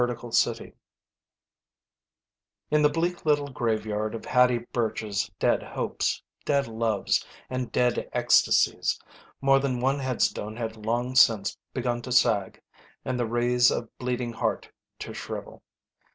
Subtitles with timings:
[0.01, 0.73] THE SMUDGE
[2.71, 8.99] In the bleak little graveyard of Hattie Bertch's dead hopes, dead loves, and dead ecstasies,
[9.41, 12.59] more than one headstone had long since begun to sag
[13.05, 15.61] and the wreaths of bleeding heart to shrivel.